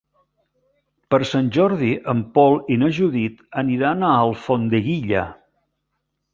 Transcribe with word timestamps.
Per 1.13 1.19
Sant 1.31 1.51
Jordi 1.57 1.91
en 2.15 2.25
Pol 2.39 2.57
i 2.75 2.79
na 2.85 2.91
Judit 3.01 3.45
aniran 3.65 4.09
a 4.11 4.17
Alfondeguilla. 4.25 5.31